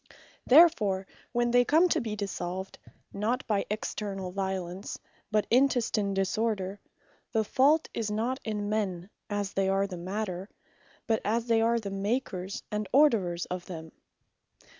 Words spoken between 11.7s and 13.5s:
the Makers, and orderers